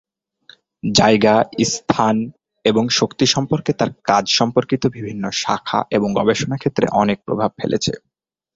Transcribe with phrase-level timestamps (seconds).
[0.83, 1.35] জায়গা,
[1.69, 2.15] স্থান
[2.65, 7.93] এবং শক্তি সম্পর্কে তাঁর কাজ সম্পর্কিত বিভিন্ন শাখা এবং গবেষণা ক্ষেত্রে অনেক প্রভাব ফেলেছে।